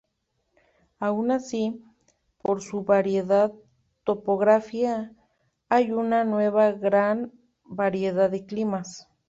[0.99, 1.79] Aun así,
[2.41, 3.51] por su variada
[4.03, 5.13] topografía,
[5.69, 6.23] hay una
[6.71, 7.31] gran
[7.69, 9.07] diversidad de climas.